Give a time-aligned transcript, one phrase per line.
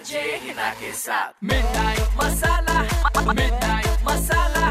[0.00, 2.76] RJ Hina के साथ midnight मसाला
[3.38, 4.68] मिठाई मसाला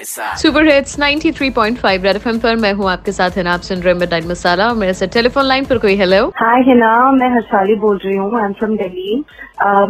[0.00, 3.82] के साथ सुपर हिट्स 93.5 रेड एफएम पर मैं हूँ आपके साथ है आप सुन
[3.82, 7.74] रहे मिडनाइट मसाला और मेरे साथ टेलीफोन लाइन पर कोई हेलो हाय हिना मैं हर्षाली
[7.82, 9.16] बोल रही हूँ आई एम फ्रॉम दिल्ली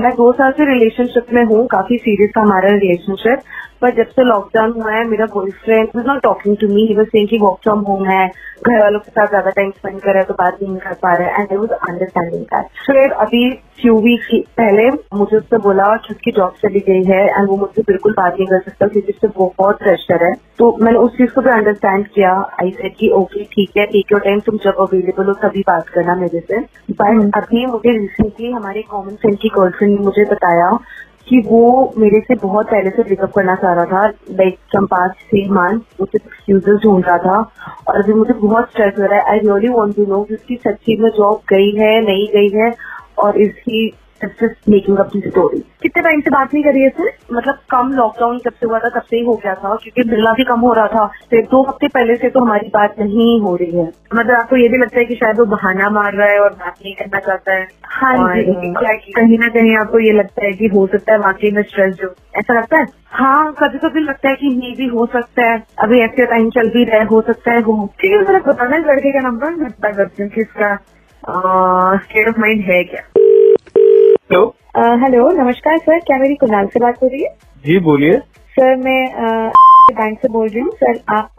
[0.01, 3.43] मैं दो साल से रिलेशनशिप में हूँ काफ़ी सीरियस था हमारा रिलेशनशिप
[3.83, 7.07] पर जब से लॉकडाउन हुआ है मेरा boyfriend was not talking to me he was
[7.09, 10.19] saying कि वर्क फ्रॉम होम है घर वालों के साथ ज़्यादा टाइम स्पेंड कर रहा
[10.19, 13.45] है तो बात नहीं कर पा रहा है and I was understanding that फिर अभी
[13.81, 17.83] फ्यू वीक पहले मुझे उससे बोला कि उसकी जॉब चली गई है एंड वो मुझसे
[17.83, 21.41] बिल्कुल बात नहीं कर सकता क्योंकि उससे बहुत प्रेशर है। तो मैंने उस चीज़ को
[21.41, 25.27] भी अंडरस्टैंड किया। आई सेड कि ओके ठीक है टेक योर टाइम तुम जब अवेलेबल
[25.27, 26.59] हो तभी बात करना मेरे से।
[26.93, 30.71] बट अभी मुझे रिसेंटली हमारे कॉमन फ्रेंड की गर्लफ्रेंड ने मुझे बताया
[31.29, 35.11] कि वो मेरे से बहुत पहले से ब्रेकअप करना चाह रहा था like from past
[35.31, 37.37] three month मुझे एक्सक्यूजेस ढूंढ रहा था।
[37.89, 40.57] और अभी मुझे बहुत स्ट्रेस हो रहा है। I really want to know कि उसकी
[40.57, 42.71] सच्ची में जॉब गई है नहीं गई है।
[43.21, 43.89] और इसकी
[44.23, 47.93] just making up the story कितने टाइम से बात नहीं करी है सर मतलब कम
[47.93, 50.61] लॉकडाउन जब से हुआ था तब से ही हो गया था क्योंकि मिलना भी कम
[50.61, 53.87] हो रहा था। फिर दो हफ़्ते पहले से तो हमारी बात नहीं हो रही है।
[54.15, 56.75] मतलब आपको ये भी लगता है कि शायद वो बहाना मार रहा है और बात
[56.83, 58.73] नहीं करना चाहता है। हाँ जी
[59.15, 62.15] कहीं ना कहीं आपको ये लगता है कि हो सकता है वाकई में स्ट्रेस जो
[62.37, 62.87] ऐसा लगता है?
[63.13, 66.71] हाँ कभी कभी लगता है कि मे भी हो सकता है। अभी ऐसे टाइम चल
[66.71, 69.71] भी रहा है हो सकता है हो। ठीक है जरा बताना लड़के का नंबर मैं
[69.71, 70.75] पता करती हूँ कि इसका
[71.23, 73.01] स्टेट ऑफ़ माइंड है क्या?
[74.33, 74.45] हेलो
[75.03, 77.31] हेलो नमस्कार सर क्या मेरी कुणाल से बात हो रही है?
[77.65, 78.19] जी बोलिए।
[78.55, 79.51] सर मैं
[79.93, 81.31] बैंक से बोल रही हूँ। सर आप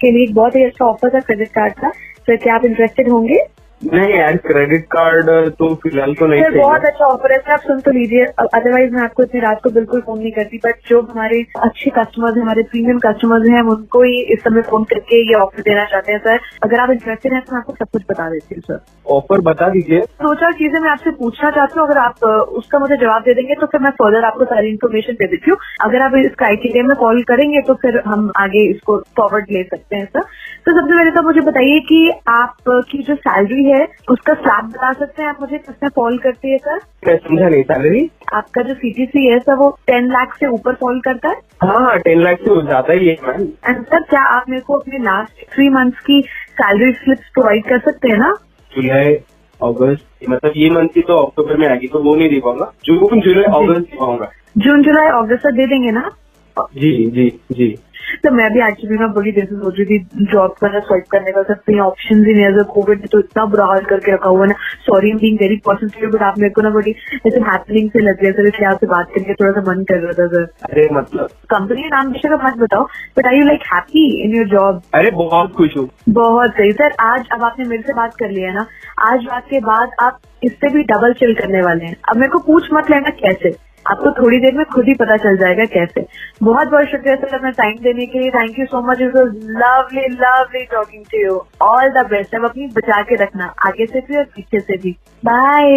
[0.00, 3.08] के लिए एक बहुत ही अच्छा ऑफ़र था क्रेडिट कार्ड का। सर क्या आप इंटरेस्टेड
[3.08, 3.38] होंगे?
[3.80, 5.26] नहीं यार क्रेडिट कार्ड
[5.58, 9.22] तो फ़िलहाल तो नहीं बहुत अच्छा ऑफ़र है। आप सुन तो लीजिए। अदरवाइज़ मैं आपको
[9.22, 12.98] इतनी रात को बिल्कुल फ़ोन नहीं करती बट जो हमारे अच्छे कस्टमर्स हैं हमारे प्रीमियम
[12.98, 16.38] कस्टमर्स हैं हम उनको ही इस समय फ़ोन करके ये ऑफ़र देना चाहते हैं सर।
[16.64, 18.80] अगर आप इंटरेस्टेड हैं तो मैं आपको सब कुछ बता देती हूँ सर।
[19.16, 22.24] ऑफ़र बता दीजिए। दो चार चीज़ें मैं आपसे पूछना चाहती हूँ। अगर आप
[22.62, 25.58] उसका मुझे जवाब दे देंगे तो फिर मैं फर्दर आपको सारी इन्फॉर्मेशन दे देती हूँ।
[25.84, 29.96] अगर आप इस क्राइटेरिया में कॉल करेंगे तो फिर हम आगे इसको फॉरवर्ड ले सकते
[29.96, 30.20] हैं सर।
[30.66, 35.22] तो सबसे पहले तो मुझे बताइए कि आपकी जो सैलरी है उसका स्लैब बता सकते
[35.22, 39.26] हैं आप मुझे किसमें फॉल करती है सर मैं समझा नहीं सैलरी आपका जो सीटीसी
[39.26, 41.40] है सर वो टेन लाख से ऊपर फॉल करता है?
[41.62, 44.78] हाँ हाँ टेन लाख से ज़्यादा ही है मैम एंड सर क्या आप मेरे को
[44.78, 46.20] अपने लास्ट थ्री मंथ्स की
[46.60, 48.32] सैलरी स्लिप्स प्रोवाइड कर सकते हैं ना?
[48.72, 49.14] जुलाई
[49.60, 53.20] अगस्त मतलब ये मंथ की तो अक्टूबर में आएगी तो वो नहीं दे पाऊँगा जून
[53.20, 54.30] जुलाई अगस्त दे पाऊँगा
[54.66, 56.10] जून जुलाई अगस्त तक दे देंगे ना?
[56.56, 57.74] जी जी जी।
[58.24, 61.32] तो मैं भी एक्चुअली ना बड़ी देर से सोच रही थी जॉब करना स्वाइप करने
[61.32, 64.28] का सब कहीं ऑप्शन ही नहीं है कोविड ने तो इतना बुरा हाल करके रखा
[64.28, 64.54] हुआ है ना।
[64.86, 66.94] Sorry am being very positive but आप मेरे को ना बड़ी
[67.26, 70.00] ऐसे हैपनिंग से लग रही है सर इसलिए आपसे बात करके थोड़ा सा मन कर
[70.00, 72.84] रहा था सर। अरे मतलब कंपनी का नाम बेशक आप मत बताओ
[73.18, 76.94] but are you like happy in your job अरे बहुत खुश हूँ। बहुत सही। सर
[77.02, 78.66] आज अब आपने मेरे से बात कर लिया है ना
[79.08, 82.38] आज बात के बाद आप इससे भी डबल चिल करने वाले हैं। अब मेरे को
[82.46, 83.54] पूछ मत लेना कैसे।
[83.90, 86.04] आपको थोड़ी देर में खुद ही पता चल जाएगा कैसे।
[86.42, 89.36] बहुत बहुत शुक्रिया सर अपना टाइम देने के लिए। Thank you so much it was
[89.58, 94.00] lovely lovely talking to you all the best अब अपनी बचा के रखना। आगे से
[94.00, 95.72] भी और पीछे से भी। बाय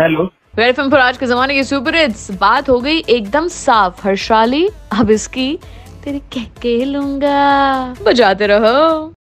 [0.00, 0.30] हेलो
[0.60, 4.68] एफएम पर आज के जमाने की सुपर हिट्स बात हो गई एकदम साफ़ हर्षाली।
[5.00, 5.58] अब इसकी
[6.04, 9.12] तेरे कह के लूँगा। बजाते रहो।